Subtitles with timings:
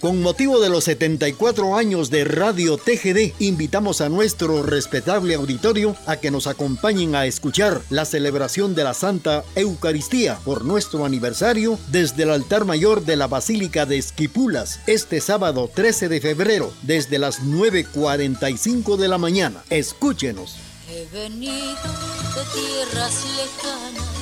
[0.00, 6.16] Con motivo de los 74 años de Radio TGD, invitamos a nuestro respetable auditorio a
[6.16, 12.22] que nos acompañen a escuchar la celebración de la Santa Eucaristía por nuestro aniversario desde
[12.22, 17.42] el altar mayor de la Basílica de Esquipulas este sábado 13 de febrero desde las
[17.42, 19.62] 9.45 de la mañana.
[19.68, 20.56] Escúchenos.
[20.88, 24.20] He venido de tierras lejanas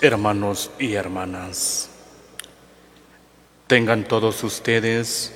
[0.00, 1.90] Hermanos y hermanas,
[3.66, 5.32] tengan todos ustedes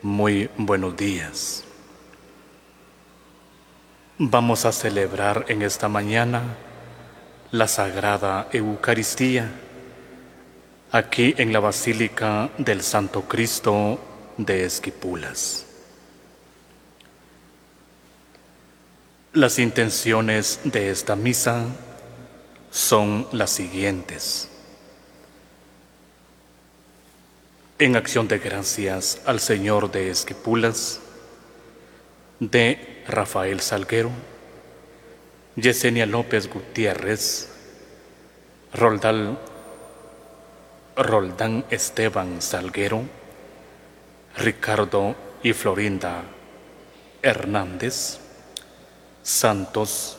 [0.00, 1.64] muy buenos días.
[4.18, 6.42] Vamos a celebrar en esta mañana
[7.50, 9.50] la Sagrada Eucaristía
[10.90, 13.98] aquí en la Basílica del Santo Cristo
[14.38, 15.66] de Esquipulas.
[19.34, 21.64] Las intenciones de esta misa
[22.70, 24.51] son las siguientes.
[27.82, 31.00] En acción de gracias al Señor de Esquipulas,
[32.38, 34.12] de Rafael Salguero,
[35.56, 37.48] Yesenia López Gutiérrez,
[38.72, 39.36] Roldán
[41.70, 43.02] Esteban Salguero,
[44.36, 46.22] Ricardo y Florinda
[47.20, 48.20] Hernández,
[49.24, 50.18] Santos,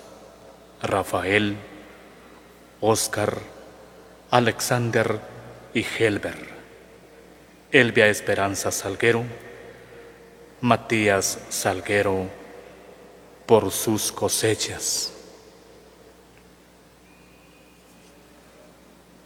[0.81, 1.55] Rafael,
[2.81, 3.37] Oscar,
[4.31, 5.21] Alexander
[5.73, 6.52] y Helber,
[7.73, 9.23] Elvia Esperanza Salguero,
[10.61, 12.27] Matías Salguero,
[13.47, 15.11] por sus cosechas.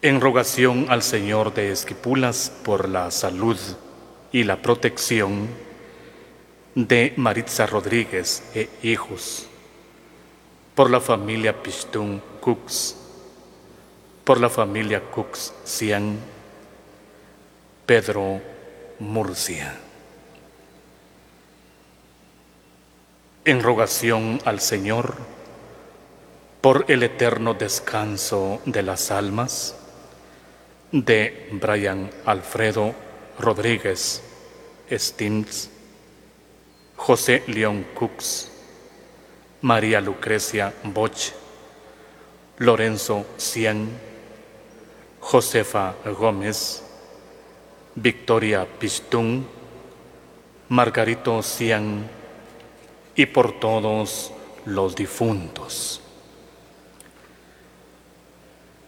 [0.02, 3.58] En rogación al Señor de Esquipulas por la salud
[4.32, 5.50] y la protección
[6.74, 9.46] de Maritza Rodríguez e hijos,
[10.74, 12.96] por la familia Pistún Cooks,
[14.24, 16.37] por la familia Cooks Cian,
[17.88, 18.42] Pedro
[19.00, 19.74] Murcia.
[23.46, 25.16] En rogación al Señor
[26.60, 29.74] por el eterno descanso de las almas
[30.92, 32.94] de Brian Alfredo
[33.40, 34.22] Rodríguez
[34.92, 35.70] Stins,
[36.98, 38.52] José León Cooks,
[39.62, 41.32] María Lucrecia Boch,
[42.58, 43.88] Lorenzo Cian,
[45.22, 46.84] Josefa Gómez,
[48.00, 49.48] Victoria Pistún,
[50.70, 52.08] Margarito Cian
[53.16, 54.32] y por todos
[54.66, 56.00] los difuntos.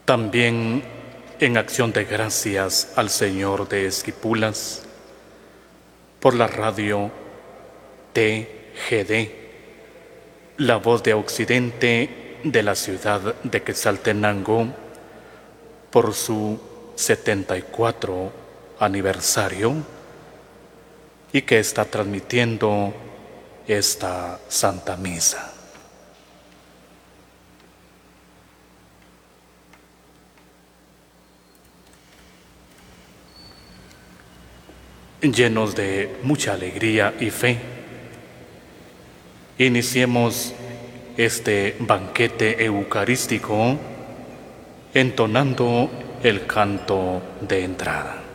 [0.06, 0.84] También
[1.40, 4.84] en acción de gracias al Señor de Esquipulas
[6.20, 7.10] por la radio
[8.14, 9.32] TGD,
[10.58, 14.68] la voz de Occidente de la ciudad de Quetzaltenango,
[15.90, 16.60] por su
[16.94, 18.49] 74
[18.80, 19.76] aniversario
[21.32, 22.94] y que está transmitiendo
[23.68, 25.54] esta Santa Misa.
[35.22, 37.60] Llenos de mucha alegría y fe,
[39.58, 40.54] iniciemos
[41.18, 43.78] este banquete eucarístico
[44.94, 45.92] entonando
[46.24, 48.29] el canto de entrada.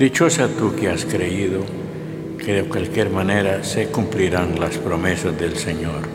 [0.00, 1.60] Dichosa tú que has creído
[2.38, 6.08] que de cualquier manera se cumplirán las promesas del Señor.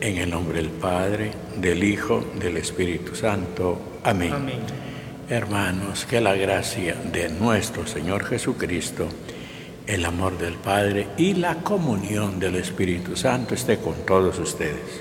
[0.00, 3.98] En el nombre del Padre, del Hijo, del Espíritu Santo.
[4.04, 4.32] Amén.
[5.28, 9.08] Hermanos, que la gracia de nuestro Señor Jesucristo,
[9.88, 15.00] el amor del Padre y la comunión del Espíritu Santo esté con todos ustedes.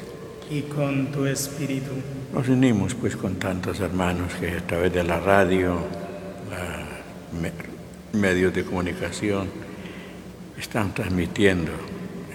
[0.50, 1.92] Y con tu espíritu.
[2.34, 5.84] Nos unimos pues con tantos hermanos que a través de la radio,
[8.14, 9.50] medios de comunicación
[10.58, 11.72] están transmitiendo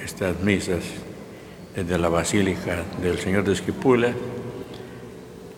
[0.05, 0.83] estas misas
[1.75, 4.13] desde la Basílica del Señor de Esquipula.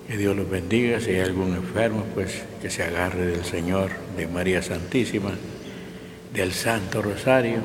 [0.06, 1.00] Que Dios los bendiga.
[1.00, 5.32] Si hay algún enfermo, pues que se agarre del Señor, de María Santísima,
[6.32, 7.58] del Santo Rosario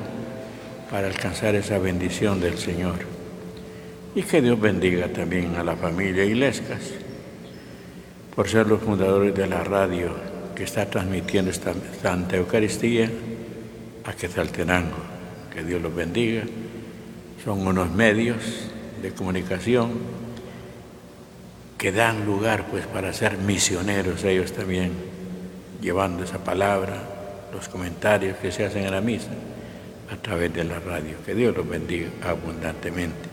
[0.89, 2.99] para alcanzar esa bendición del Señor.
[4.15, 6.91] Y que Dios bendiga también a la familia Ilescas
[8.35, 10.30] por ser los fundadores de la radio
[10.61, 11.73] que está transmitiendo esta
[12.03, 13.09] Santa Eucaristía
[14.05, 14.95] a Quetzaltenango.
[15.51, 16.43] Que Dios los bendiga.
[17.43, 18.37] Son unos medios
[19.01, 19.89] de comunicación
[21.79, 24.91] que dan lugar pues para ser misioneros ellos también,
[25.81, 29.31] llevando esa palabra, los comentarios que se hacen en la misa
[30.11, 31.15] a través de la radio.
[31.25, 33.29] Que Dios los bendiga abundantemente.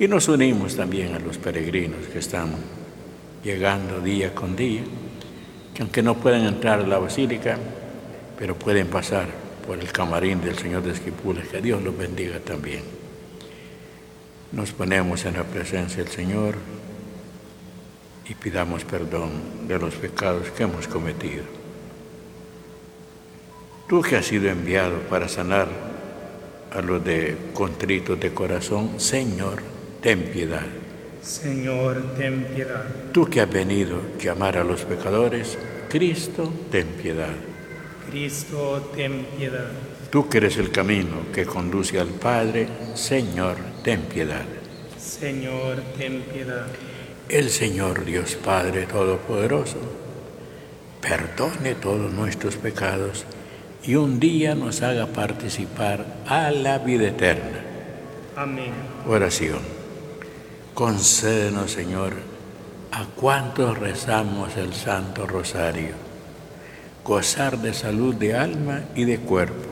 [0.00, 2.50] Y nos unimos también a los peregrinos que están
[3.44, 4.82] llegando día con día,
[5.80, 7.58] aunque no pueden entrar a la basílica,
[8.38, 9.26] pero pueden pasar
[9.66, 11.48] por el camarín del Señor de Esquipulas.
[11.48, 12.82] Que Dios los bendiga también.
[14.52, 16.56] Nos ponemos en la presencia del Señor
[18.28, 19.30] y pidamos perdón
[19.66, 21.44] de los pecados que hemos cometido.
[23.88, 25.66] Tú que has sido enviado para sanar
[26.72, 29.62] a los de contritos de corazón, Señor,
[30.02, 30.66] ten piedad.
[31.22, 32.84] Señor, ten piedad.
[33.12, 35.58] Tú que has venido a llamar a los pecadores,
[35.88, 37.34] Cristo, ten piedad.
[38.10, 39.70] Cristo, ten piedad.
[40.10, 44.44] Tú que eres el camino que conduce al Padre, Señor, ten piedad.
[44.98, 46.66] Señor, ten piedad.
[47.28, 49.78] El Señor Dios Padre Todopoderoso,
[51.00, 53.24] perdone todos nuestros pecados
[53.84, 57.60] y un día nos haga participar a la vida eterna.
[58.36, 58.72] Amén.
[59.06, 59.79] Oración.
[60.74, 62.14] Concédenos, Señor,
[62.92, 65.94] a cuantos rezamos el Santo Rosario,
[67.04, 69.68] gozar de salud de alma y de cuerpo,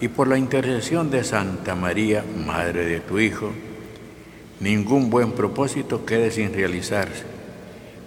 [0.00, 3.52] y por la intercesión de Santa María, Madre de tu Hijo,
[4.60, 7.24] ningún buen propósito quede sin realizarse,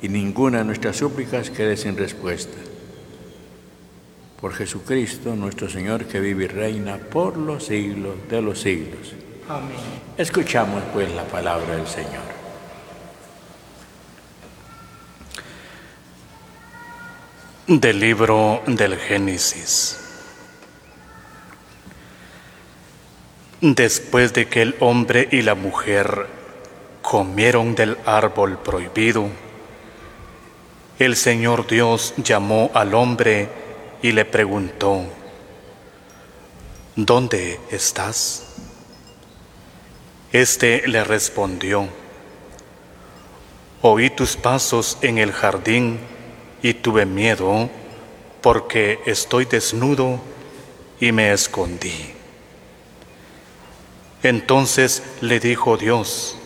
[0.01, 2.57] y ninguna de nuestras súplicas quede sin respuesta.
[4.39, 9.13] Por Jesucristo nuestro Señor que vive y reina por los siglos de los siglos.
[10.17, 12.23] Escuchamos pues la palabra del Señor.
[17.67, 19.97] Del libro del Génesis.
[23.61, 26.27] Después de que el hombre y la mujer
[27.01, 29.27] comieron del árbol prohibido,
[30.97, 33.49] el Señor Dios llamó al hombre
[34.01, 35.03] y le preguntó,
[36.95, 38.50] ¿dónde estás?
[40.31, 41.89] Este le respondió,
[43.81, 45.99] oí tus pasos en el jardín
[46.63, 47.69] y tuve miedo
[48.39, 50.21] porque estoy desnudo
[51.01, 52.13] y me escondí.
[54.23, 56.37] Entonces le dijo Dios,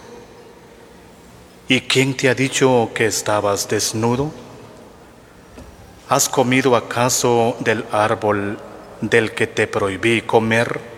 [1.68, 4.32] ¿y quién te ha dicho que estabas desnudo?
[6.10, 8.58] ¿Has comido acaso del árbol
[9.02, 10.95] del que te prohibí comer?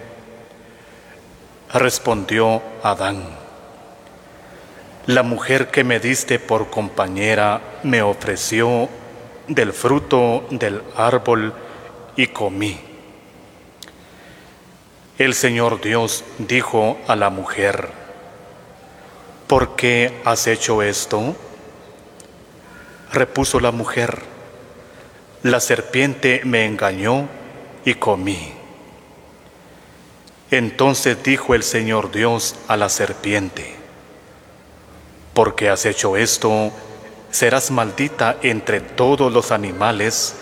[1.77, 3.23] Respondió Adán,
[5.05, 8.89] la mujer que me diste por compañera me ofreció
[9.47, 11.53] del fruto del árbol
[12.15, 12.79] y comí.
[15.19, 17.89] El Señor Dios dijo a la mujer,
[19.45, 21.35] ¿por qué has hecho esto?
[23.13, 24.23] Repuso la mujer,
[25.43, 27.27] la serpiente me engañó
[27.85, 28.56] y comí.
[30.51, 33.75] Entonces dijo el Señor Dios a la serpiente,
[35.33, 36.71] porque has hecho esto,
[37.31, 40.35] serás maldita entre todos los animales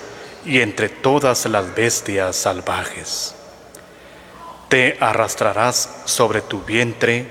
[0.46, 3.34] y entre todas las bestias salvajes.
[4.70, 7.26] Te arrastrarás sobre tu vientre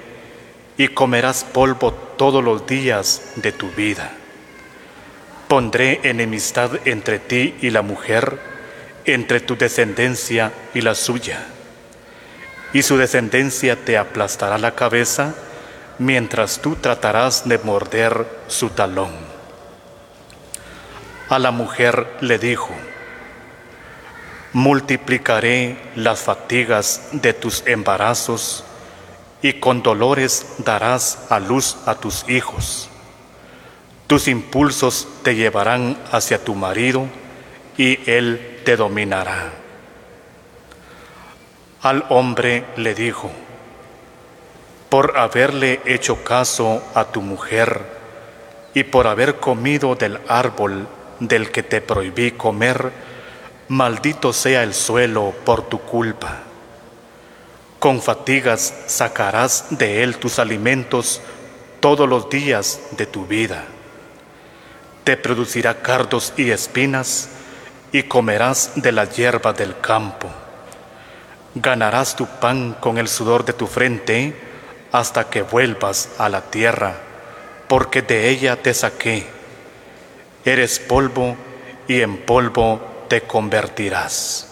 [0.77, 4.13] y comerás polvo todos los días de tu vida.
[5.47, 8.39] Pondré enemistad entre ti y la mujer,
[9.05, 11.47] entre tu descendencia y la suya,
[12.75, 15.35] y su descendencia te aplastará la cabeza,
[15.99, 19.13] mientras tú tratarás de morder su talón.
[21.29, 22.75] A la mujer le dijo,
[24.53, 28.65] multiplicaré las fatigas de tus embarazos
[29.41, 32.91] y con dolores darás a luz a tus hijos.
[34.09, 37.07] Tus impulsos te llevarán hacia tu marido
[37.79, 39.64] y él te dominará.
[41.85, 43.31] Al hombre le dijo,
[44.89, 47.83] por haberle hecho caso a tu mujer
[48.73, 50.89] y por haber comido del árbol
[51.21, 52.91] del que te prohibí comer,
[53.69, 56.39] maldito sea el suelo por tu culpa.
[57.79, 61.21] Con fatigas sacarás de él tus alimentos
[61.81, 63.63] todos los días de tu vida.
[65.05, 67.29] Te producirá cardos y espinas
[67.93, 70.31] y comerás de la hierba del campo.
[71.55, 74.35] Ganarás tu pan con el sudor de tu frente
[74.91, 76.95] hasta que vuelvas a la tierra,
[77.69, 79.27] porque de ella te saqué.
[80.45, 81.37] Eres polvo
[81.87, 84.49] y en polvo te convertirás.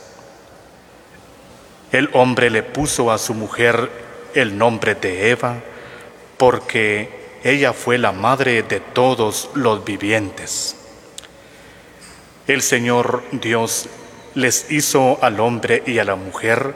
[1.90, 3.90] El hombre le puso a su mujer
[4.34, 5.56] el nombre de Eva,
[6.38, 10.76] porque ella fue la madre de todos los vivientes.
[12.46, 13.88] El Señor Dios
[14.34, 16.74] les hizo al hombre y a la mujer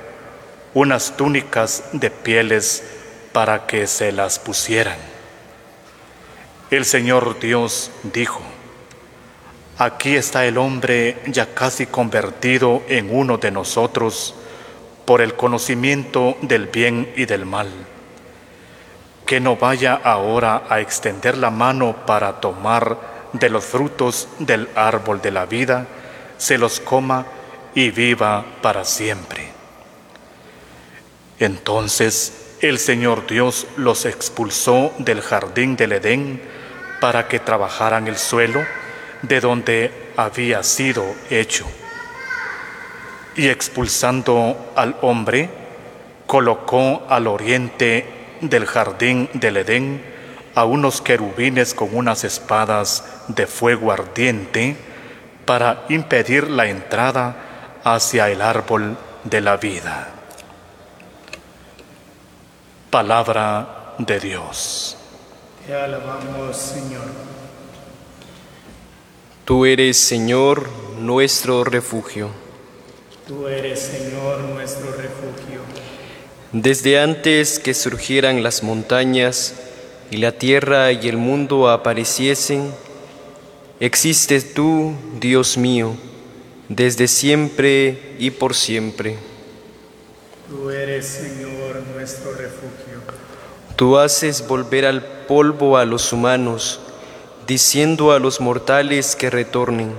[0.76, 2.84] unas túnicas de pieles
[3.32, 4.98] para que se las pusieran.
[6.70, 8.42] El Señor Dios dijo,
[9.78, 14.34] aquí está el hombre ya casi convertido en uno de nosotros
[15.06, 17.70] por el conocimiento del bien y del mal.
[19.24, 25.22] Que no vaya ahora a extender la mano para tomar de los frutos del árbol
[25.22, 25.86] de la vida,
[26.36, 27.24] se los coma
[27.74, 29.55] y viva para siempre.
[31.38, 36.40] Entonces el Señor Dios los expulsó del jardín del Edén
[37.00, 38.64] para que trabajaran el suelo
[39.22, 41.66] de donde había sido hecho.
[43.34, 45.50] Y expulsando al hombre,
[46.26, 48.06] colocó al oriente
[48.40, 50.02] del jardín del Edén
[50.54, 54.76] a unos querubines con unas espadas de fuego ardiente
[55.44, 57.36] para impedir la entrada
[57.84, 60.15] hacia el árbol de la vida.
[62.96, 64.96] Palabra de Dios.
[65.66, 67.04] Te alabamos, Señor.
[69.44, 70.66] Tú eres, Señor,
[70.98, 72.30] nuestro refugio.
[73.28, 75.60] Tú eres, Señor, nuestro refugio.
[76.52, 79.52] Desde antes que surgieran las montañas
[80.10, 82.72] y la tierra y el mundo apareciesen,
[83.78, 85.96] existes tú, Dios mío,
[86.70, 89.18] desde siempre y por siempre.
[90.48, 92.85] Tú eres, Señor, nuestro refugio.
[93.76, 96.80] Tú haces volver al polvo a los humanos,
[97.46, 99.92] diciendo a los mortales que retornen.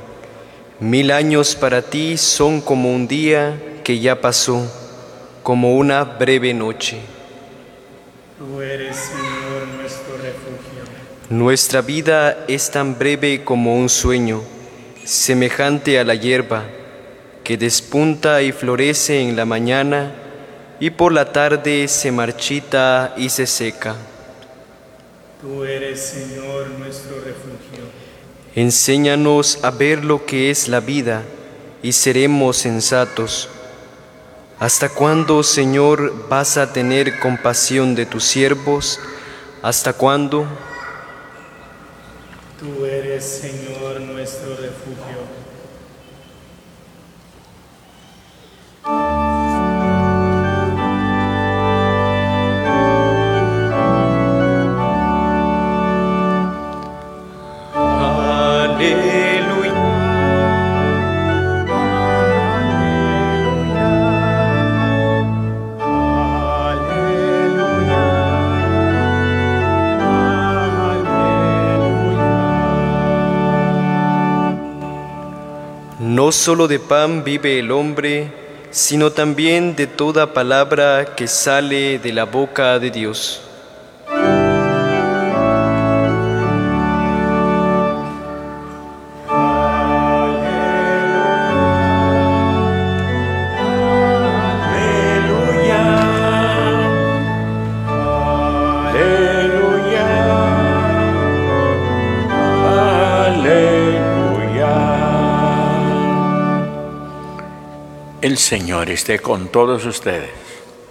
[0.79, 4.65] Mil años para ti son como un día que ya pasó,
[5.43, 6.97] como una breve noche.
[8.39, 10.83] Tú eres, Señor, nuestro refugio.
[11.29, 14.41] Nuestra vida es tan breve como un sueño,
[15.05, 16.63] semejante a la hierba,
[17.43, 20.15] que despunta y florece en la mañana
[20.79, 23.95] y por la tarde se marchita y se seca.
[25.41, 27.85] Tú eres, Señor, nuestro refugio.
[28.55, 31.23] Enséñanos a ver lo que es la vida
[31.83, 33.49] y seremos sensatos.
[34.59, 38.99] ¿Hasta cuándo, Señor, vas a tener compasión de tus siervos?
[39.61, 40.47] ¿Hasta cuándo?
[42.59, 45.06] Tú eres, Señor, nuestro refugio.
[76.27, 78.29] No solo de pan vive el hombre,
[78.69, 83.46] sino también de toda palabra que sale de la boca de Dios.
[108.27, 110.31] El Señor esté con todos ustedes.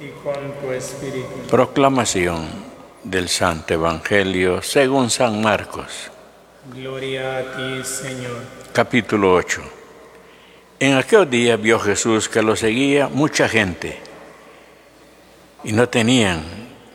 [0.01, 1.29] y con tu espíritu.
[1.51, 2.49] Proclamación
[3.05, 6.11] del Santo Evangelio según San Marcos,
[6.75, 8.39] Gloria a ti, Señor.
[8.73, 9.61] capítulo 8.
[10.81, 13.99] En aquel día vio Jesús que lo seguía mucha gente
[15.63, 16.43] y no tenían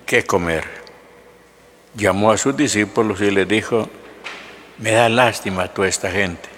[0.08, 0.64] qué comer.
[1.94, 3.88] Llamó a sus discípulos y les dijo,
[4.80, 6.51] me da lástima toda esta gente.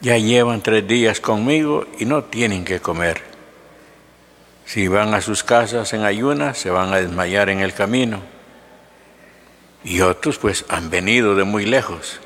[0.00, 3.22] Ya llevan tres días conmigo y no tienen que comer.
[4.66, 8.20] Si van a sus casas en ayunas, se van a desmayar en el camino.
[9.84, 12.20] Y otros pues han venido de muy lejos.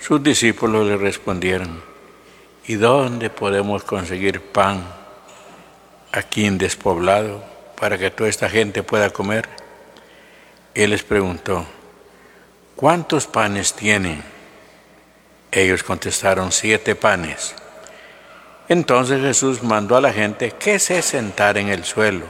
[0.00, 1.82] Sus discípulos le respondieron,
[2.66, 4.82] ¿y dónde podemos conseguir pan
[6.10, 7.44] aquí en despoblado
[7.78, 9.48] para que toda esta gente pueda comer?
[10.74, 11.66] Él les preguntó,
[12.74, 14.31] ¿cuántos panes tienen?
[15.52, 17.54] Ellos contestaron, siete panes.
[18.68, 22.24] Entonces Jesús mandó a la gente que se sentara en el suelo.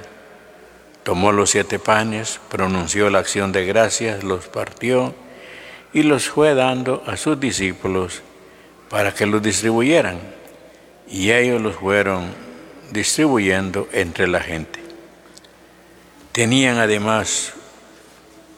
[1.05, 5.15] Tomó los siete panes, pronunció la acción de gracias, los partió
[5.93, 8.23] y los fue dando a sus discípulos
[8.89, 10.19] para que los distribuyeran.
[11.09, 12.35] Y ellos los fueron
[12.91, 14.81] distribuyendo entre la gente.
[16.33, 17.53] Tenían además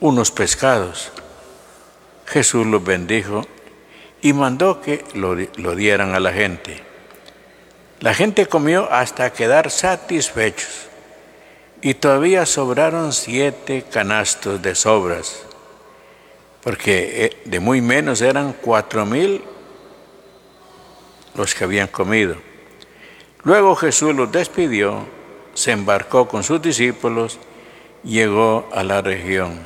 [0.00, 1.12] unos pescados.
[2.26, 3.46] Jesús los bendijo
[4.24, 5.36] y mandó que lo,
[5.76, 6.80] dieran a la gente.
[8.00, 10.88] La gente comió hasta quedar satisfechos
[11.82, 15.42] y todavía sobraron siete canastos de sobras,
[16.62, 19.42] porque eh, de muy menos eran cuatro mil
[21.34, 22.36] los que habían comido.
[23.42, 25.06] Luego Jesús los despidió,
[25.52, 27.38] se embarcó con sus discípulos,
[28.02, 29.60] llegó a la región.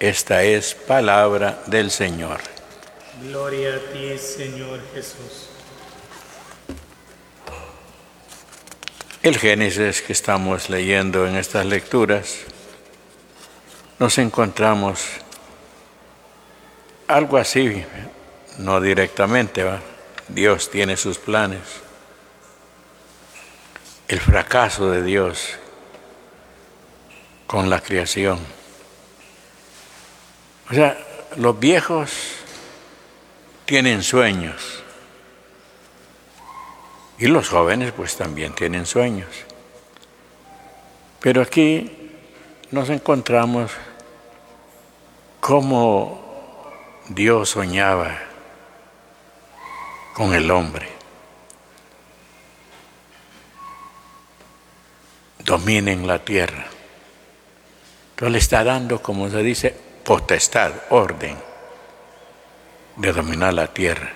[0.00, 2.57] Esta es palabra del Señor.
[3.22, 5.48] Gloria a ti, Señor Jesús.
[9.22, 12.38] El Génesis que estamos leyendo en estas lecturas,
[13.98, 15.04] nos encontramos
[17.08, 17.84] algo así,
[18.58, 19.64] no directamente,
[20.28, 21.60] Dios tiene sus planes
[24.08, 25.50] el fracaso de Dios
[27.46, 28.38] con la creación.
[30.70, 30.98] O sea,
[31.36, 32.37] los viejos
[33.68, 34.82] tienen sueños
[37.18, 39.28] y los jóvenes pues también tienen sueños.
[41.20, 42.10] Pero aquí
[42.70, 43.70] nos encontramos
[45.40, 46.72] como
[47.10, 48.18] Dios soñaba
[50.14, 50.88] con el hombre.
[55.44, 56.66] dominen la tierra.
[58.10, 61.47] Entonces le está dando, como se dice, potestad, orden
[62.98, 64.12] de dominar la tierra.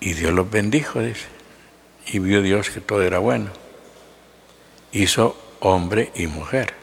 [0.00, 1.26] Y Dios los bendijo, dice.
[2.06, 3.50] Y vio Dios que todo era bueno.
[4.92, 6.74] Hizo hombre y mujer.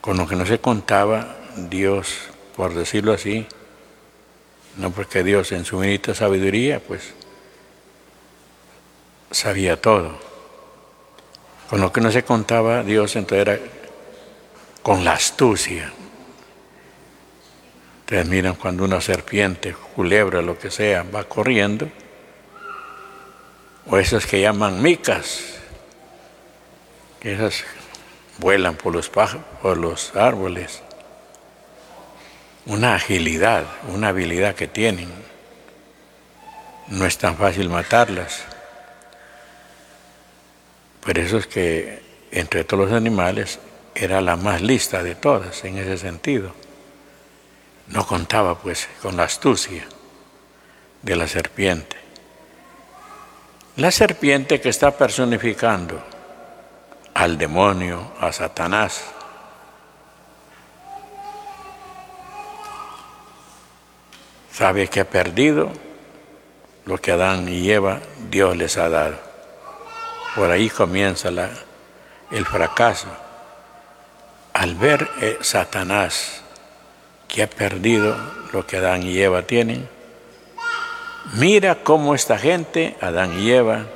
[0.00, 2.16] Con lo que no se contaba, Dios,
[2.56, 3.46] por decirlo así,
[4.76, 7.14] no porque Dios en su infinita sabiduría, pues
[9.30, 10.18] sabía todo.
[11.68, 13.77] Con lo que no se contaba Dios entonces era
[14.82, 15.92] con la astucia.
[18.00, 21.88] Ustedes miran cuando una serpiente, culebra, lo que sea, va corriendo,
[23.86, 25.58] o esas que llaman micas,
[27.20, 27.64] que esas
[28.38, 30.82] vuelan por los, por los árboles
[32.68, 35.08] una agilidad, una habilidad que tienen.
[36.88, 38.42] No es tan fácil matarlas.
[41.00, 43.58] Por eso es que entre todos los animales
[43.98, 46.54] era la más lista de todas en ese sentido.
[47.88, 49.84] No contaba pues con la astucia
[51.02, 51.96] de la serpiente.
[53.76, 56.02] La serpiente que está personificando
[57.14, 59.04] al demonio, a Satanás,
[64.52, 65.70] sabe que ha perdido
[66.84, 69.16] lo que Adán y Eva Dios les ha dado.
[70.34, 71.30] Por ahí comienza
[72.30, 73.08] el fracaso.
[74.58, 76.42] Al ver eh, Satanás
[77.28, 78.16] que ha perdido
[78.52, 79.88] lo que Adán y Eva tienen,
[81.34, 83.86] mira cómo esta gente, Adán y Eva,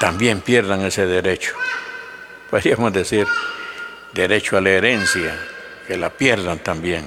[0.00, 1.52] también pierdan ese derecho.
[2.50, 3.26] Podríamos decir,
[4.14, 5.38] derecho a la herencia,
[5.86, 7.06] que la pierdan también.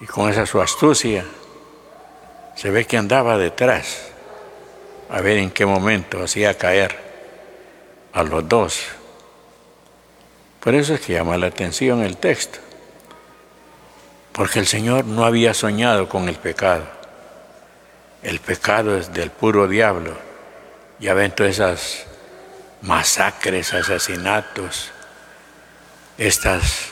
[0.00, 1.24] Y con esa su astucia,
[2.56, 4.10] se ve que andaba detrás,
[5.08, 7.09] a ver en qué momento hacía caer
[8.12, 8.82] a los dos.
[10.60, 12.58] Por eso es que llama la atención el texto,
[14.32, 16.84] porque el Señor no había soñado con el pecado.
[18.22, 20.16] El pecado es del puro diablo.
[20.98, 22.06] Ya ven todas esas
[22.82, 24.90] masacres, asesinatos,
[26.18, 26.88] estas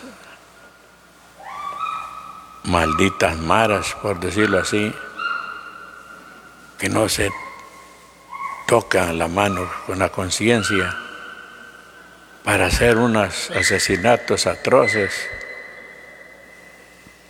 [2.65, 4.95] malditas maras, por decirlo así,
[6.79, 7.31] que no se
[8.67, 11.08] tocan la mano con la conciencia
[12.49, 15.13] para hacer unos asesinatos atroces,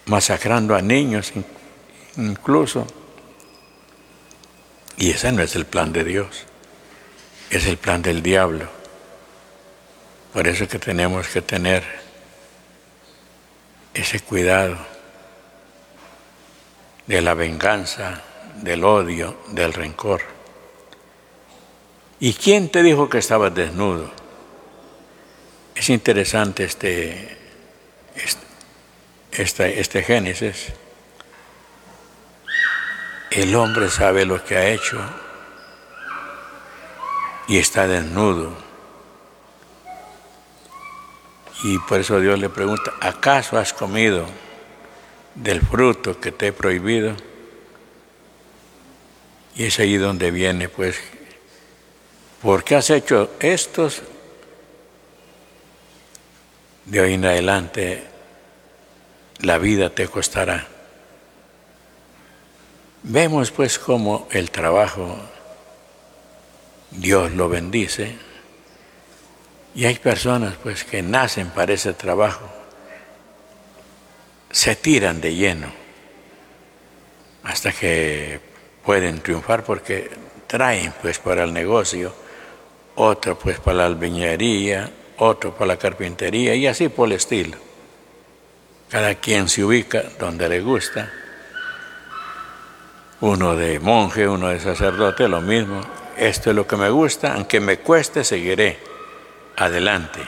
[0.06, 1.32] masacrando a niños
[2.16, 2.86] incluso.
[4.96, 6.44] Y ese no es el plan de Dios,
[7.50, 8.68] es el plan del diablo.
[10.32, 11.82] Por eso es que tenemos que tener
[13.94, 14.78] ese cuidado
[17.08, 18.22] de la venganza,
[18.62, 20.22] del odio, del rencor.
[22.20, 24.17] ¿Y quién te dijo que estabas desnudo?
[25.78, 27.38] Es interesante este,
[29.30, 30.72] este, este Génesis,
[33.30, 34.98] el hombre sabe lo que ha hecho
[37.46, 38.56] y está desnudo.
[41.62, 44.26] Y por eso Dios le pregunta, ¿acaso has comido
[45.36, 47.14] del fruto que te he prohibido?
[49.54, 50.98] Y es ahí donde viene, pues,
[52.42, 54.02] ¿por qué has hecho estos?
[56.88, 58.02] De hoy en adelante
[59.40, 60.66] la vida te costará.
[63.02, 65.18] Vemos pues cómo el trabajo
[66.90, 68.16] Dios lo bendice
[69.74, 72.48] y hay personas pues que nacen para ese trabajo,
[74.50, 75.70] se tiran de lleno
[77.42, 78.40] hasta que
[78.82, 80.10] pueden triunfar porque
[80.46, 82.14] traen pues para el negocio,
[82.94, 87.56] otro pues para la albañería, otro para la carpintería y así por el estilo.
[88.88, 91.12] Cada quien se ubica donde le gusta
[93.20, 95.80] uno de monje, uno de sacerdote, lo mismo.
[96.16, 98.78] Esto es lo que me gusta, aunque me cueste, seguiré
[99.56, 100.20] adelante.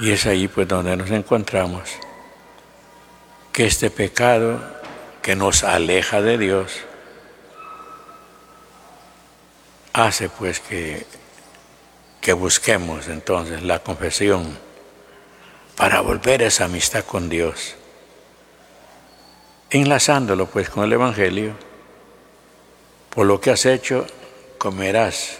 [0.00, 1.90] Y es ahí pues donde nos encontramos
[3.52, 4.60] que este pecado
[5.20, 6.80] que nos aleja de Dios
[9.92, 11.06] hace pues que,
[12.20, 14.58] que busquemos entonces la confesión
[15.76, 17.76] para volver a esa amistad con Dios
[19.70, 21.54] enlazándolo pues con el Evangelio,
[23.08, 24.06] por lo que has hecho,
[24.58, 25.38] comerás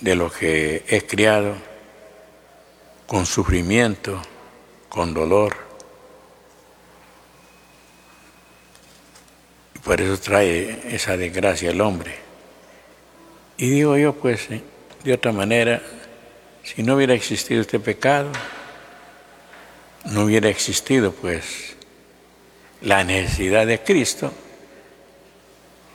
[0.00, 1.54] de lo que he criado,
[3.06, 4.22] con sufrimiento,
[4.88, 5.56] con dolor.
[9.74, 12.16] Y por eso trae esa desgracia al hombre.
[13.56, 14.62] Y digo yo, pues, eh,
[15.04, 15.80] de otra manera,
[16.62, 18.30] si no hubiera existido este pecado,
[20.04, 21.76] no hubiera existido, pues,
[22.80, 24.32] la necesidad de Cristo,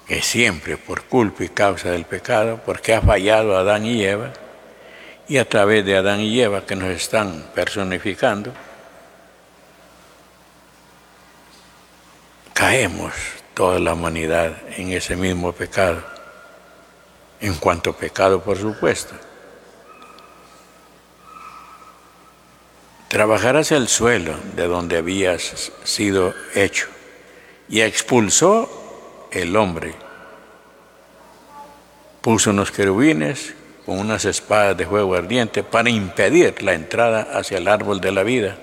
[0.07, 4.33] que siempre por culpa y causa del pecado, porque ha fallado Adán y Eva,
[5.27, 8.53] y a través de Adán y Eva que nos están personificando,
[12.53, 13.13] caemos
[13.53, 16.03] toda la humanidad en ese mismo pecado,
[17.43, 19.13] en cuanto pecado por supuesto.
[23.09, 26.87] Trabajarás el suelo de donde habías sido hecho
[27.67, 29.93] y expulsó el hombre.
[32.21, 33.53] Puso unos querubines
[33.85, 38.23] con unas espadas de fuego ardiente para impedir la entrada hacia el árbol de la
[38.23, 38.57] vida.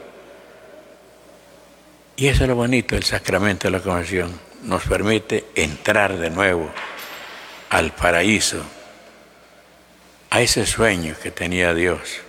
[2.16, 4.40] Y eso es lo bonito del sacramento de la conversión.
[4.62, 6.70] Nos permite entrar de nuevo
[7.70, 8.62] al paraíso,
[10.30, 12.20] a ese sueño que tenía Dios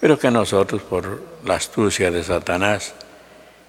[0.00, 2.94] pero que nosotros por la astucia de Satanás,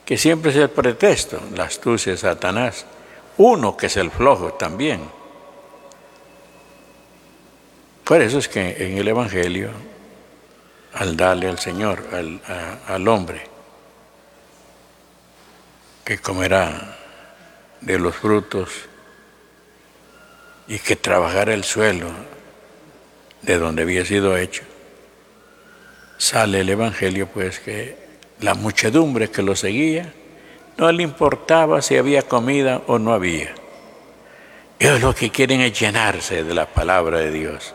[0.05, 2.85] que siempre es el pretexto, la astucia de Satanás,
[3.37, 5.01] uno que es el flojo también.
[8.03, 9.71] Por eso es que en el Evangelio,
[10.93, 12.41] al darle al Señor, al,
[12.87, 13.41] al hombre,
[16.03, 16.97] que comerá
[17.81, 18.69] de los frutos
[20.69, 22.11] y que trabajará el suelo
[23.41, 24.61] de donde había sido hecho,
[26.19, 27.97] sale el Evangelio, pues que
[28.39, 30.13] la muchedumbre que lo seguía
[30.77, 33.53] no le importaba si había comida o no había.
[34.77, 37.73] Ellos lo que quieren es llenarse de la palabra de Dios.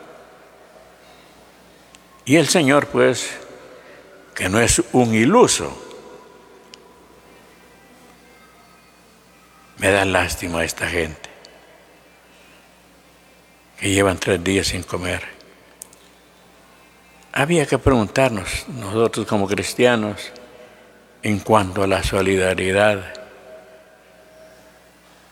[2.23, 3.29] Y el Señor, pues,
[4.33, 5.77] que no es un iluso,
[9.77, 11.24] me da lástima a esta gente
[13.79, 15.35] que llevan tres días sin comer
[17.37, 20.31] había que preguntarnos nosotros como cristianos
[21.21, 23.13] en cuanto a la solidaridad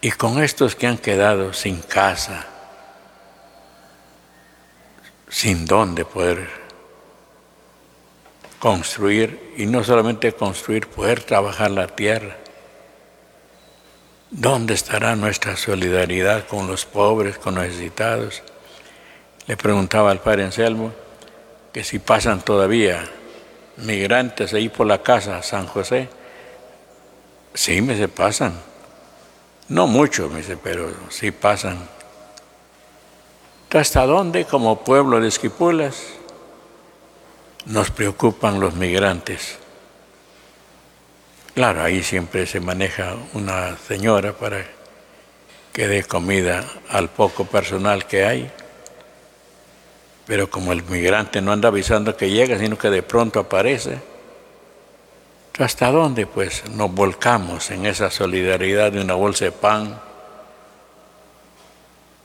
[0.02, 2.46] y con estos que han quedado sin casa,
[5.30, 6.50] sin dónde poder
[8.60, 12.36] construir y no solamente construir, poder trabajar la tierra.
[14.36, 18.42] ¿Dónde estará nuestra solidaridad con los pobres, con los necesitados?
[19.46, 20.92] Le preguntaba al padre Anselmo,
[21.72, 23.08] que si pasan todavía
[23.78, 26.10] migrantes ahí por la casa San José,
[27.54, 28.60] sí me se pasan.
[29.70, 31.88] No mucho, me dice, pero sí pasan.
[33.70, 36.06] ¿Hasta dónde como pueblo de Esquipulas
[37.68, 39.60] nos preocupan los migrantes?
[41.54, 44.66] Claro, ahí siempre se maneja una señora para
[45.72, 48.52] que dé comida al poco personal que hay
[50.26, 54.00] Pero como el migrante no anda avisando que llega, sino que de pronto aparece,
[55.60, 60.02] ¿hasta dónde pues nos volcamos en esa solidaridad de una bolsa de pan?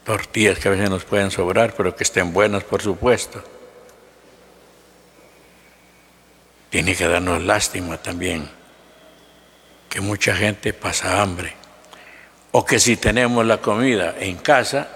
[0.04, 3.42] Tortillas que a veces nos pueden sobrar, pero que estén buenas, por supuesto.
[6.70, 8.57] Tiene que darnos lástima también
[9.88, 11.54] que mucha gente pasa hambre.
[12.52, 14.88] O que si tenemos la comida en casa,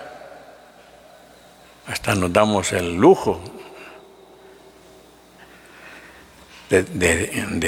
[1.86, 3.40] hasta nos damos el lujo
[6.70, 6.82] de,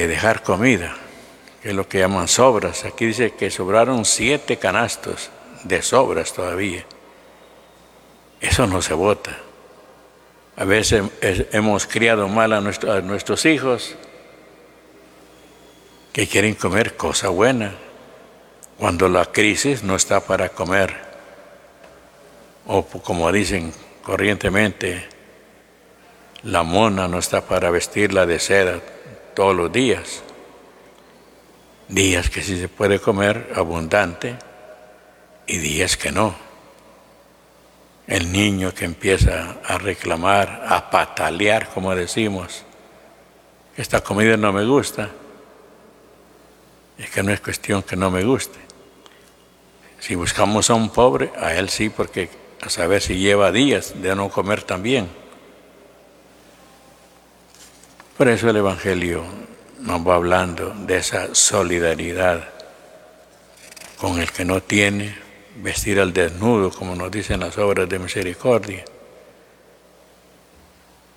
[0.08, 0.96] dejar comida,
[1.62, 2.84] que es lo que llaman sobras.
[2.84, 5.30] Aquí dice que sobraron siete canastos
[5.64, 6.84] de sobras todavía.
[8.40, 9.36] Eso no se vota.
[10.56, 13.96] A veces hemos criado mal a, a nuestros hijos
[16.14, 17.74] que quieren comer cosa buena
[18.78, 20.94] cuando la crisis no está para comer.
[22.66, 25.08] O como dicen corrientemente,
[26.44, 28.80] la mona no está para vestirla de seda
[29.34, 30.22] todos los días.
[31.88, 34.36] Días que sí se puede comer abundante
[35.48, 36.36] y días que no.
[38.06, 42.62] El niño que empieza a reclamar, a patalear, como decimos,
[43.76, 45.10] esta comida no me gusta
[46.98, 48.58] es que no es cuestión que no me guste.
[49.98, 52.28] Si buscamos a un pobre, a él sí, porque
[52.60, 55.08] a saber si lleva días de no comer también.
[58.16, 59.24] Por eso el Evangelio
[59.80, 62.48] nos va hablando de esa solidaridad
[63.98, 65.16] con el que no tiene,
[65.56, 68.84] vestir al desnudo, como nos dicen las obras de misericordia.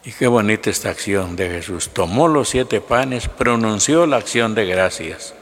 [0.05, 1.89] Y qué bonita esta acción de Jesús.
[1.89, 5.33] Tomó los siete panes, pronunció la acción de gracias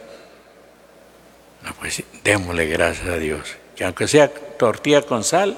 [1.74, 5.58] pues démosle gracias a Dios, que aunque sea tortilla con sal,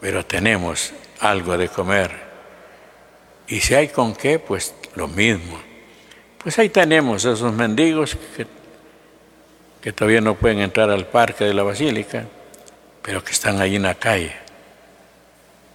[0.00, 2.28] pero tenemos algo de comer.
[3.48, 5.60] Y si hay con qué, pues lo mismo.
[6.42, 8.46] Pues ahí tenemos esos mendigos que,
[9.80, 12.24] que todavía no pueden entrar al parque de la basílica,
[13.02, 14.34] pero que están ahí en la calle,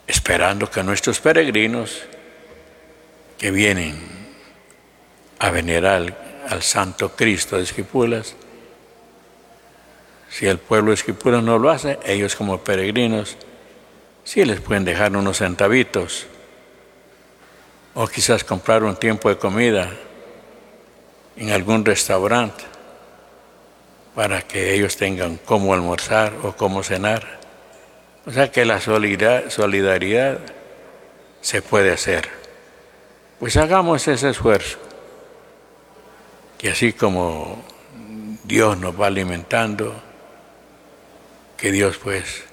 [0.07, 2.03] esperando que nuestros peregrinos
[3.37, 3.97] que vienen
[5.39, 6.15] a venerar
[6.47, 8.35] al, Santo Cristo de Esquipulas,
[10.33, 13.37] si el pueblo esquipura no lo hace, ellos como peregrinos,
[14.23, 16.25] sí les pueden dejar unos centavitos
[17.93, 19.91] o quizás comprar un tiempo de comida
[21.37, 22.63] en algún restaurante
[24.15, 27.39] para que ellos tengan cómo almorzar o cómo cenar.
[28.25, 30.39] O sea que la solidaridad
[31.41, 32.27] se puede hacer.
[33.39, 34.79] Pues hagamos ese esfuerzo.
[36.59, 37.63] Y así como
[38.45, 40.01] Dios nos va alimentando,
[41.63, 42.43] que Dios pues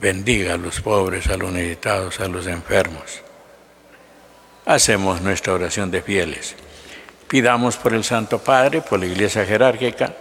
[0.00, 3.22] bendiga a los pobres, a los necesitados, a los enfermos.
[4.64, 6.54] Hacemos nuestra oración de fieles.
[7.26, 10.14] Pidamos por el Santo Padre, por la Iglesia jerárquica,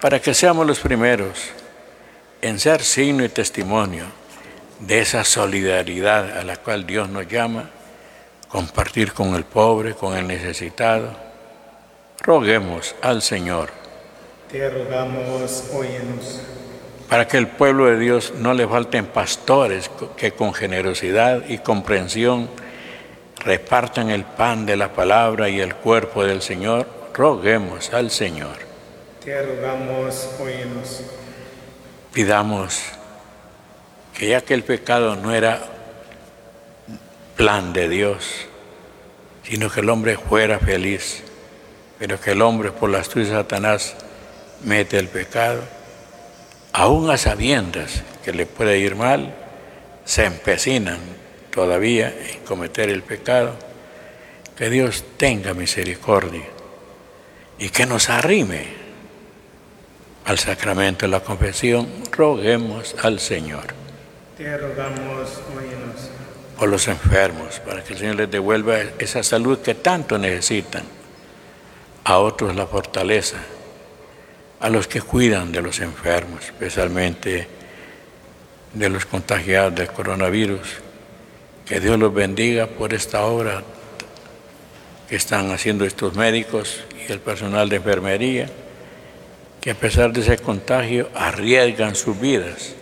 [0.00, 1.50] para que seamos los primeros
[2.42, 4.04] en ser signo y testimonio
[4.78, 7.70] de esa solidaridad a la cual Dios nos llama,
[8.46, 11.10] compartir con el pobre, con el necesitado.
[12.20, 13.70] Roguemos al Señor.
[14.48, 16.40] Te rogamos, óyenos
[17.10, 22.48] para que el pueblo de Dios no le falten pastores que con generosidad y comprensión
[23.40, 28.56] repartan el pan de la palabra y el cuerpo del Señor, roguemos al Señor.
[29.24, 31.02] Te rogamos, oínos.
[32.12, 32.80] Pidamos
[34.16, 35.60] que ya que el pecado no era
[37.34, 38.46] plan de Dios,
[39.42, 41.24] sino que el hombre fuera feliz,
[41.98, 43.96] pero que el hombre por la astucia de Satanás
[44.62, 45.62] mete el pecado,
[46.72, 49.34] aún a sabiendas que le puede ir mal,
[50.04, 50.98] se empecinan
[51.50, 53.54] todavía en cometer el pecado,
[54.56, 56.44] que Dios tenga misericordia
[57.58, 58.80] y que nos arrime
[60.24, 63.74] al sacramento de la confesión, roguemos al Señor.
[64.36, 65.40] Te rogamos,
[66.58, 70.84] Por los enfermos, para que el Señor les devuelva esa salud que tanto necesitan,
[72.04, 73.38] a otros la fortaleza
[74.60, 77.48] a los que cuidan de los enfermos, especialmente
[78.74, 80.68] de los contagiados del coronavirus.
[81.64, 83.62] Que Dios los bendiga por esta obra
[85.08, 88.48] que están haciendo estos médicos y el personal de enfermería,
[89.60, 92.74] que a pesar de ese contagio arriesgan sus vidas.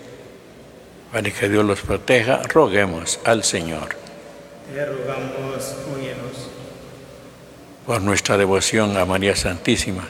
[1.13, 3.97] Para que Dios los proteja, roguemos al Señor.
[4.75, 5.77] Te rogamos,
[7.87, 10.07] Por nuestra devoción a María Santísima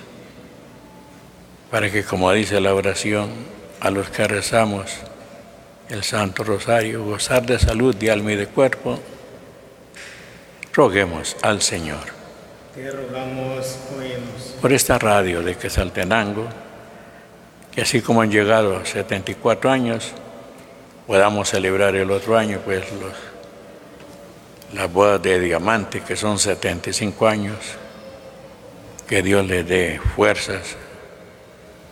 [1.71, 3.31] para que, como dice la oración,
[3.81, 4.91] a los que rezamos
[5.89, 8.99] el Santo Rosario, gozar de salud de alma y de cuerpo,
[10.73, 12.01] roguemos al Señor.
[12.75, 14.57] Te rogamos, oímos.
[14.61, 16.47] Por esta radio de Quesaltenango,
[17.75, 20.13] que así como han llegado a 74 años,
[21.07, 23.13] podamos celebrar el otro año, pues los,
[24.75, 27.57] las bodas de diamante, que son 75 años,
[29.07, 30.77] que Dios les dé fuerzas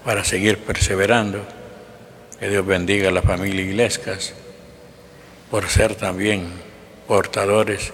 [0.07, 1.41] para seguir perseverando,
[2.39, 4.35] que Dios bendiga a la familia Iglesias
[5.51, 6.47] por ser también
[7.09, 7.93] portadores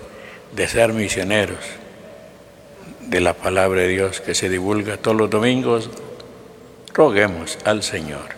[0.54, 1.64] de ser misioneros
[3.00, 5.88] de la palabra de Dios que se divulga todos los domingos,
[6.92, 8.28] roguemos al Señor.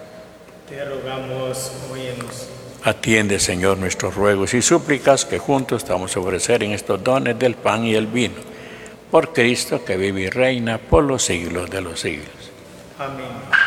[0.68, 2.48] Te rogamos, oímos.
[2.84, 7.56] Atiende, Señor, nuestros ruegos y súplicas que juntos estamos a ofrecer en estos dones del
[7.56, 8.36] pan y el vino,
[9.10, 12.52] por Cristo que vive y reina por los siglos de los siglos.
[13.00, 13.63] Amén.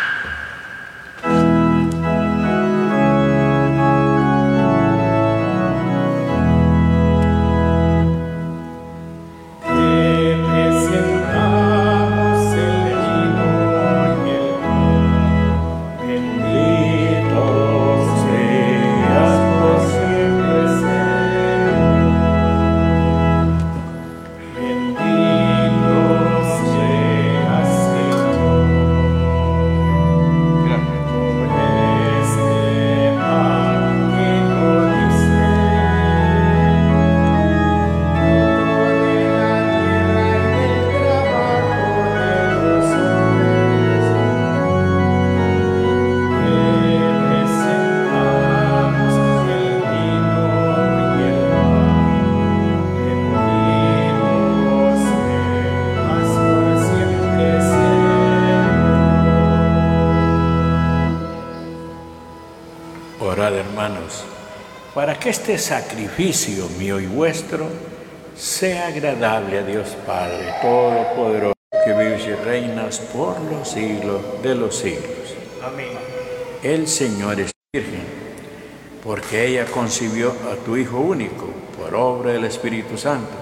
[65.28, 67.68] Que este sacrificio mío y vuestro
[68.38, 74.78] sea agradable a Dios Padre Todopoderoso, que vives y reinas por los siglos de los
[74.78, 75.36] siglos.
[75.62, 75.90] Amén.
[76.64, 78.06] El Señor es virgen,
[79.04, 83.34] porque ella concibió a tu Hijo único por obra del Espíritu Santo,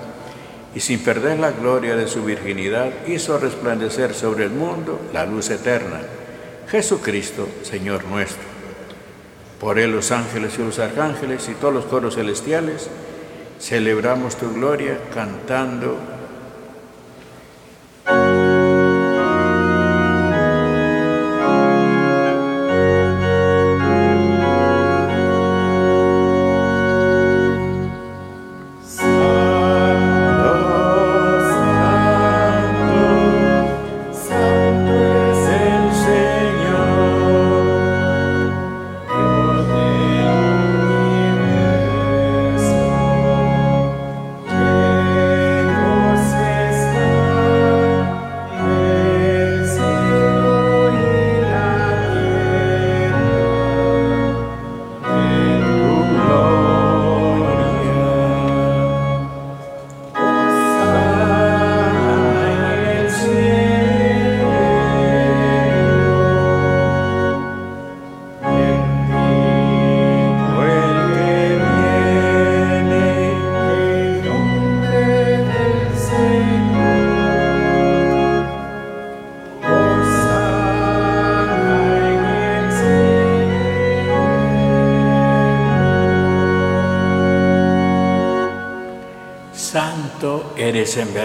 [0.74, 5.52] y sin perder la gloria de su virginidad hizo resplandecer sobre el mundo la luz
[5.52, 6.02] eterna,
[6.67, 8.55] Jesucristo, Señor nuestro.
[9.60, 12.89] Por él los ángeles y los arcángeles y todos los coros celestiales
[13.60, 15.98] celebramos tu gloria cantando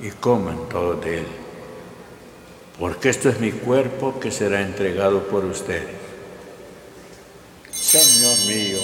[0.00, 1.26] y coman todos de él,
[2.78, 5.96] porque esto es mi cuerpo que será entregado por ustedes.
[7.70, 8.78] Señor mío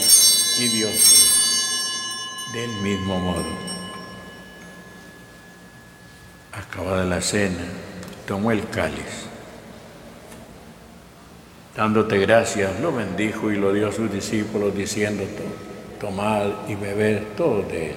[0.59, 1.35] y Dios
[2.55, 3.45] del mismo modo,
[6.53, 7.65] acabada la cena,
[8.27, 9.27] tomó el cáliz.
[11.77, 15.25] Dándote gracias, lo bendijo y lo dio a sus discípulos diciendo,
[16.01, 17.97] tomad y bebed todo de él,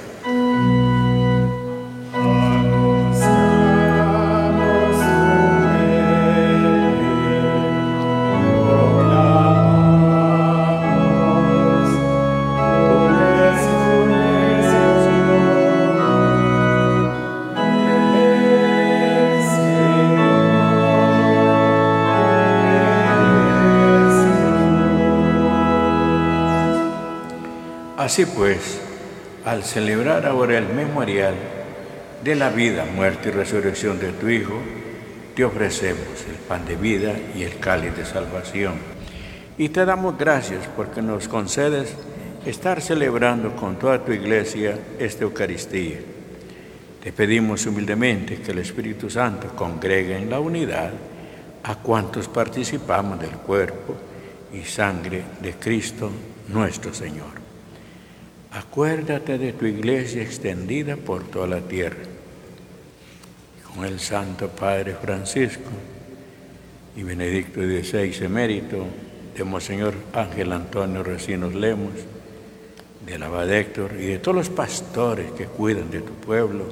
[28.11, 28.77] Así pues,
[29.45, 31.33] al celebrar ahora el memorial
[32.21, 34.59] de la vida, muerte y resurrección de tu Hijo,
[35.33, 38.73] te ofrecemos el pan de vida y el cáliz de salvación.
[39.57, 41.95] Y te damos gracias porque nos concedes
[42.45, 45.99] estar celebrando con toda tu iglesia esta Eucaristía.
[47.01, 50.91] Te pedimos humildemente que el Espíritu Santo congregue en la unidad
[51.63, 53.95] a cuantos participamos del cuerpo
[54.53, 56.11] y sangre de Cristo
[56.49, 57.40] nuestro Señor.
[58.51, 62.03] Acuérdate de tu iglesia extendida por toda la tierra.
[63.73, 65.71] Con el Santo Padre Francisco
[66.97, 68.85] y Benedicto XVI emérito,
[69.37, 71.93] de Monseñor Ángel Antonio Recinos Lemos,
[73.05, 76.65] del Abad Héctor y de todos los pastores que cuidan de tu pueblo,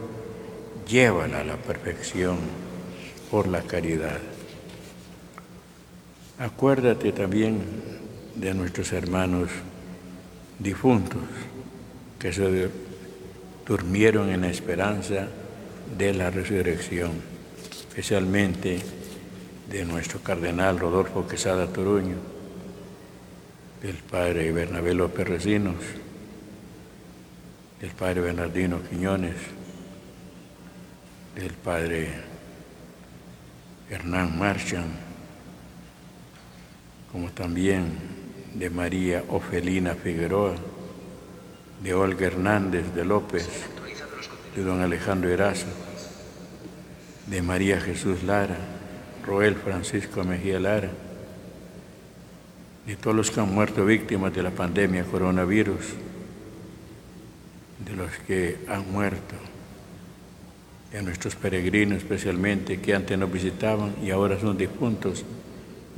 [0.86, 2.38] llévala a la perfección
[3.32, 4.20] por la caridad.
[6.38, 7.62] Acuérdate también
[8.36, 9.50] de nuestros hermanos
[10.60, 11.22] difuntos
[12.20, 12.70] que se
[13.66, 15.28] durmieron en la esperanza
[15.98, 17.12] de la resurrección,
[17.72, 18.80] especialmente
[19.70, 22.18] de nuestro cardenal Rodolfo Quesada Toruño,
[23.82, 25.76] del padre Bernabé López Recinos,
[27.80, 29.36] del padre Bernardino Quiñones,
[31.36, 32.10] del padre
[33.90, 34.92] Hernán Marchand,
[37.12, 37.94] como también
[38.54, 40.56] de María Ofelina Figueroa,
[41.82, 43.48] de Olga Hernández de López,
[44.56, 45.68] de don Alejandro Erazo,
[47.28, 48.58] de María Jesús Lara,
[49.26, 50.90] Roel Francisco Mejía Lara,
[52.86, 55.94] de todos los que han muerto víctimas de la pandemia coronavirus,
[57.86, 59.36] de los que han muerto,
[60.92, 65.24] de nuestros peregrinos especialmente que antes nos visitaban y ahora son difuntos.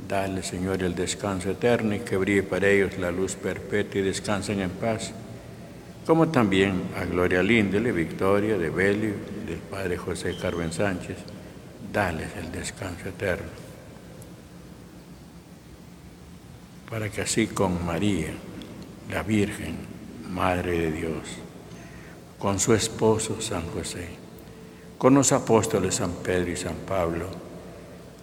[0.06, 4.60] Dale, Señor, el descanso eterno y que brille para ellos la luz perpetua y descansen
[4.60, 5.14] en paz
[6.06, 9.14] como también a Gloria Lindele, Victoria, de Belio,
[9.46, 11.16] del Padre José Carmen Sánchez,
[11.92, 13.50] dales el descanso eterno.
[16.90, 18.32] Para que así con María,
[19.10, 19.76] la Virgen,
[20.30, 21.28] Madre de Dios,
[22.38, 24.08] con su esposo San José,
[24.98, 27.26] con los apóstoles San Pedro y San Pablo,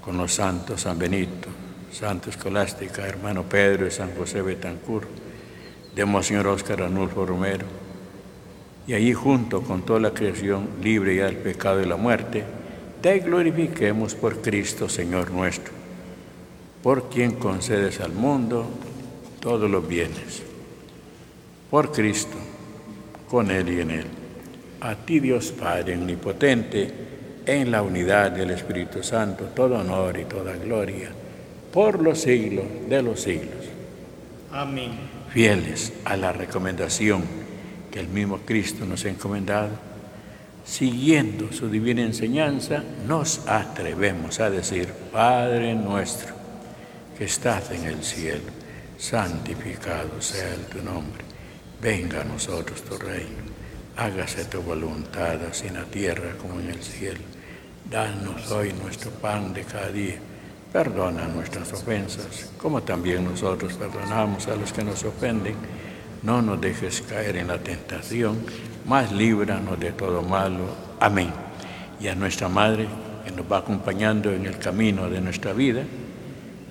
[0.02, 1.48] con los santos San Benito,
[1.92, 5.08] Santo Escolástica, hermano Pedro y San José Betancur,
[5.96, 7.66] de Monseñor Óscar Arnulfo Romero.
[8.88, 12.44] Y allí junto con toda la creación libre ya del pecado y la muerte,
[13.02, 15.74] te glorifiquemos por Cristo, Señor nuestro,
[16.82, 18.66] por quien concedes al mundo
[19.40, 20.42] todos los bienes.
[21.70, 22.36] Por Cristo,
[23.30, 24.08] con Él y en Él.
[24.82, 26.92] A ti Dios Padre omnipotente,
[27.46, 31.10] en la unidad del Espíritu Santo, todo honor y toda gloria,
[31.74, 33.66] por los siglos de los siglos.
[34.52, 37.24] Amén fieles a la recomendación
[37.92, 39.70] que el mismo Cristo nos ha encomendado,
[40.66, 46.36] siguiendo su divina enseñanza, nos atrevemos a decir, Padre nuestro,
[47.18, 48.52] que estás en el cielo,
[48.98, 51.24] santificado sea tu nombre,
[51.82, 53.50] venga a nosotros tu reino,
[53.98, 57.22] hágase tu voluntad así en la tierra como en el cielo.
[57.90, 60.20] Danos hoy nuestro pan de cada día
[60.72, 65.56] Perdona nuestras ofensas, como también nosotros perdonamos a los que nos ofenden.
[66.22, 68.38] No nos dejes caer en la tentación,
[68.86, 70.66] mas líbranos de todo malo.
[71.00, 71.32] Amén.
[72.00, 72.88] Y a nuestra Madre,
[73.26, 75.84] que nos va acompañando en el camino de nuestra vida,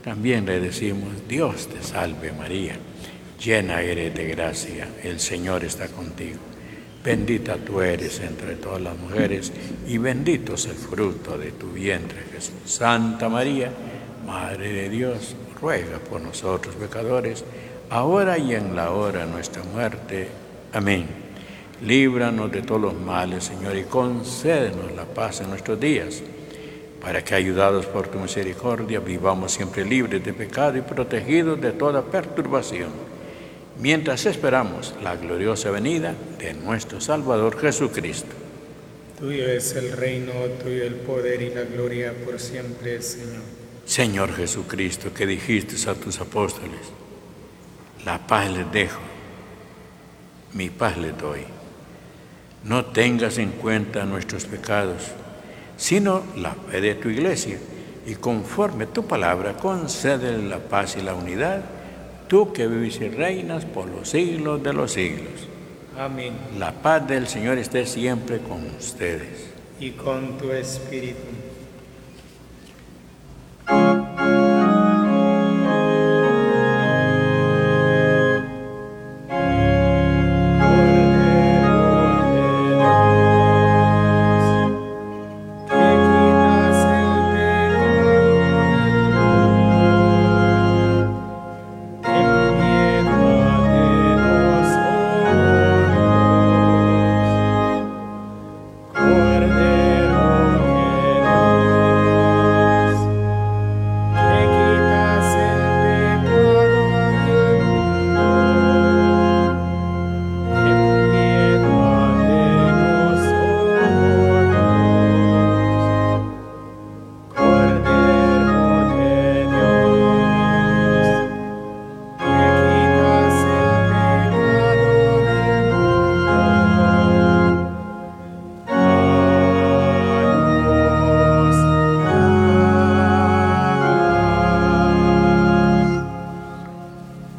[0.05, 2.77] también le decimos, Dios te salve María,
[3.43, 6.48] llena eres de gracia, el Señor está contigo.
[7.09, 9.51] Bendita tú eres entre todas las mujeres
[9.87, 12.53] y bendito es el fruto de tu vientre Jesús.
[12.67, 13.73] Santa María,
[14.27, 17.47] Madre de Dios, ruega por nosotros pecadores,
[17.89, 20.29] ahora y en la hora de nuestra muerte.
[20.75, 21.07] Amén.
[21.83, 26.23] Líbranos de todos los males, Señor, y concédenos la paz en nuestros días,
[27.01, 32.03] para que, ayudados por tu misericordia, vivamos siempre libres de pecado y protegidos de toda
[32.03, 33.08] perturbación
[33.81, 38.35] mientras esperamos la gloriosa venida de nuestro Salvador Jesucristo.
[39.19, 43.43] Tuyo es el reino, tuyo el poder y la gloria por siempre, Señor.
[43.85, 46.81] Señor Jesucristo, que dijiste a tus apóstoles,
[48.05, 49.01] la paz les dejo,
[50.53, 51.41] mi paz les doy.
[52.65, 55.03] No tengas en cuenta nuestros pecados,
[55.77, 57.59] sino la fe de tu iglesia,
[58.07, 61.63] y conforme tu palabra concede la paz y la unidad,
[62.29, 65.49] tú que vives y reinas por los siglos de los siglos.
[65.99, 66.35] Amén.
[66.59, 69.51] La paz del Señor esté siempre con ustedes.
[69.81, 71.38] Y con tu espíritu.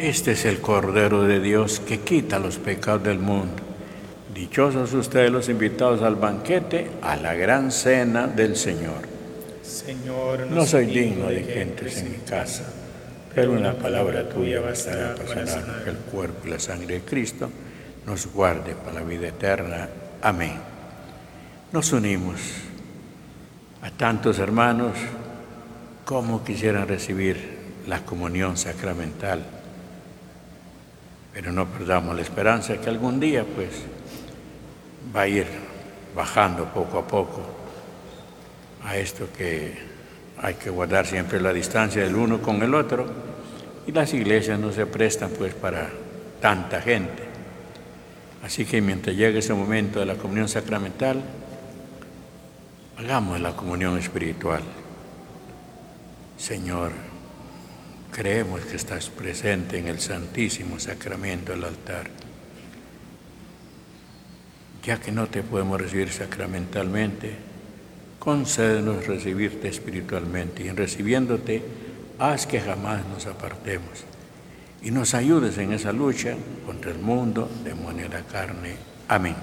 [0.10, 3.62] Este es el Cordero de Dios que quita los pecados del mundo.
[4.34, 9.04] Dichosos ustedes los invitados al banquete, a la gran cena del Señor.
[9.62, 12.64] Señor, no soy digno de que entres en mi casa,
[13.36, 17.48] pero una palabra tuya bastará para sanar que el cuerpo y la sangre de Cristo
[18.08, 19.90] nos guarde para la vida eterna.
[20.24, 20.56] Amén.
[21.72, 22.40] Nos unimos
[23.84, 24.98] a tantos hermanos
[26.04, 29.59] como quisieran recibir la comunión sacramental
[31.40, 33.70] pero no perdamos la esperanza que algún día pues
[35.16, 35.48] va a ir
[36.14, 37.42] bajando poco a poco
[38.84, 39.74] a esto que
[40.42, 43.06] hay que guardar siempre la distancia del uno con el otro
[43.88, 45.90] y las iglesias no se prestan pues para
[46.42, 47.24] tanta gente.
[48.44, 51.24] Así que mientras llegue ese momento de la comunión sacramental,
[52.98, 54.64] hagamos la comunión espiritual.
[56.38, 56.92] Señor,
[58.12, 62.10] Creemos que estás presente en el Santísimo Sacramento del altar.
[64.84, 67.36] Ya que no te podemos recibir sacramentalmente,
[68.18, 71.64] concédenos recibirte espiritualmente y en recibiéndote,
[72.18, 74.06] haz que jamás nos apartemos
[74.82, 76.36] y nos ayudes en esa lucha
[76.66, 78.76] contra el mundo, demonio y la carne.
[79.08, 79.36] Amén.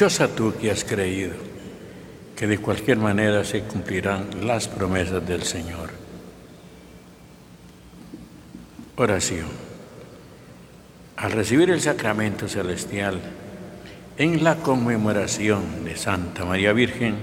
[0.00, 1.34] Dichosa tú que has creído,
[2.34, 5.90] que de cualquier manera se cumplirán las promesas del Señor.
[8.96, 9.48] Oración.
[11.16, 13.20] Al recibir el sacramento celestial,
[14.16, 17.16] en la conmemoración de Santa María Virgen,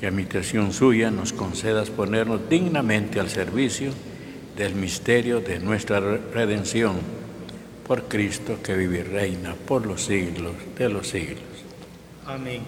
[0.00, 3.92] que a imitación suya nos concedas ponernos dignamente al servicio
[4.56, 6.96] del misterio de nuestra redención,
[7.86, 11.54] por Cristo que vive y reina por los siglos de los siglos.
[12.26, 12.62] Amén.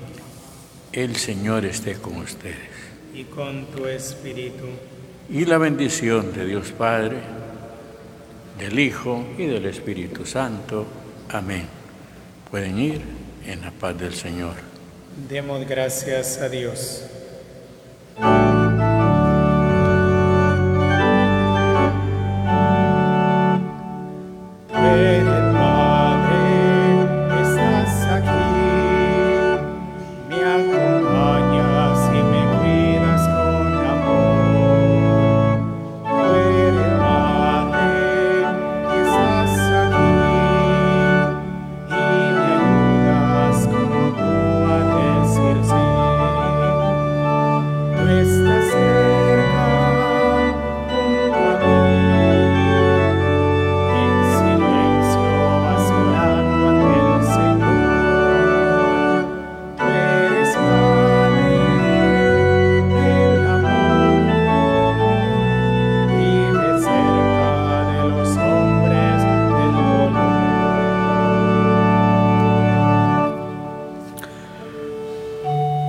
[0.93, 2.57] El Señor esté con ustedes.
[3.15, 4.67] Y con tu espíritu.
[5.31, 7.17] Y la bendición de Dios Padre,
[8.59, 10.87] del Hijo y del Espíritu Santo.
[11.31, 11.67] Amén.
[12.51, 13.01] Pueden ir
[13.47, 14.55] en la paz del Señor.
[15.29, 17.05] Demos gracias a Dios.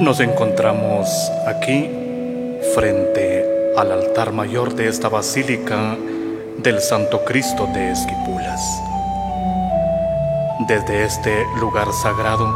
[0.07, 1.05] Nos encontramos
[1.45, 1.89] aquí
[2.73, 3.43] frente
[3.75, 5.97] al altar mayor de esta basílica
[6.59, 8.61] del Santo Cristo de Esquipulas.
[10.65, 12.55] Desde este lugar sagrado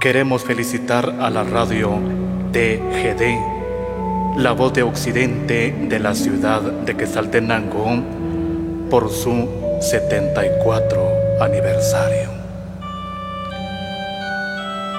[0.00, 1.98] queremos felicitar a la radio
[2.50, 8.02] TGD, la voz de Occidente de la ciudad de Quesaltenango,
[8.88, 9.50] por su
[9.82, 11.12] 74
[11.42, 12.21] aniversario.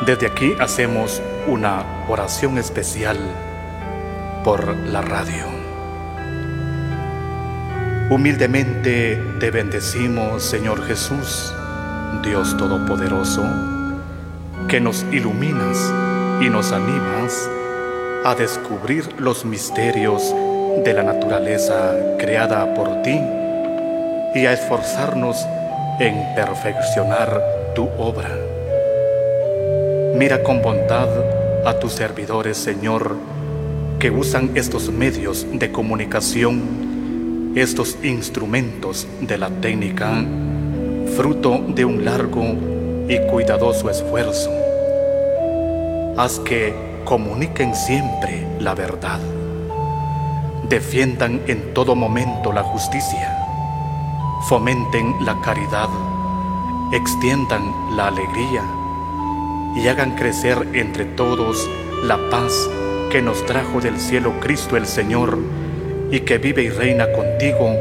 [0.05, 3.17] Desde aquí hacemos una oración especial
[4.43, 5.45] por la radio.
[8.09, 11.53] Humildemente te bendecimos, Señor Jesús,
[12.21, 13.45] Dios Todopoderoso,
[14.67, 15.77] que nos iluminas
[16.41, 17.49] y nos animas
[18.25, 20.35] a descubrir los misterios
[20.83, 23.21] de la naturaleza creada por ti
[24.35, 25.47] y a esforzarnos
[26.01, 27.41] en perfeccionar
[27.73, 28.52] tu obra.
[30.15, 31.09] Mira con bondad
[31.65, 33.15] a tus servidores, Señor,
[33.97, 40.23] que usan estos medios de comunicación, estos instrumentos de la técnica,
[41.15, 42.43] fruto de un largo
[43.09, 44.51] y cuidadoso esfuerzo.
[46.15, 49.19] Haz que comuniquen siempre la verdad,
[50.69, 53.35] defiendan en todo momento la justicia,
[54.47, 55.89] fomenten la caridad,
[56.91, 57.63] extiendan
[57.95, 58.61] la alegría,
[59.75, 61.69] y hagan crecer entre todos
[62.03, 62.69] la paz
[63.11, 65.37] que nos trajo del cielo Cristo el Señor
[66.11, 67.75] y que vive y reina contigo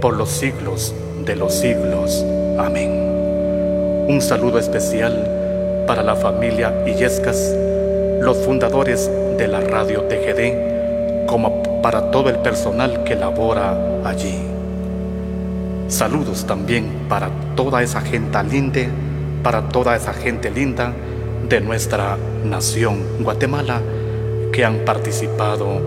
[0.00, 0.94] por los siglos
[1.24, 2.24] de los siglos.
[2.58, 2.90] Amén.
[4.08, 7.54] Un saludo especial para la familia Illescas,
[8.20, 14.38] los fundadores de la radio TGD, como para todo el personal que labora allí.
[15.88, 18.82] Saludos también para toda esa gente linda,
[19.42, 20.92] para toda esa gente linda
[21.48, 23.80] de nuestra nación Guatemala
[24.52, 25.80] que han participado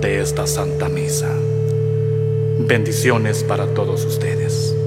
[0.00, 1.34] de esta Santa Misa.
[2.60, 4.77] Bendiciones para todos ustedes.